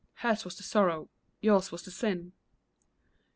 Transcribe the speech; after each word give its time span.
Hers 0.15 0.43
was 0.43 0.55
the 0.57 0.63
sorrow, 0.63 1.09
yours 1.41 1.69
the 1.69 1.77
sin. 1.91 2.33